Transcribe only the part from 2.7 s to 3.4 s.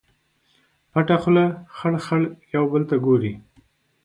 بل ته ګوري